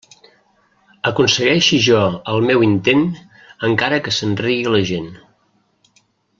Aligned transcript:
Aconsegueixi 1.09 1.79
jo 1.89 1.99
el 2.33 2.41
meu 2.51 2.65
intent, 2.69 3.05
encara 3.71 4.01
que 4.09 4.15
se'n 4.19 4.35
rigui 4.43 4.77
la 4.77 4.85
gent. 4.93 5.15